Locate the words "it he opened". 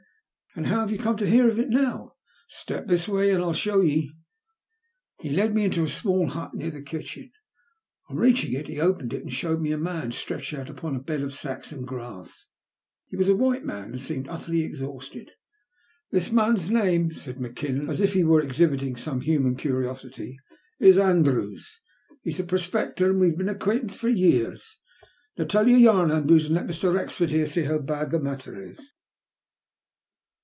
8.51-9.13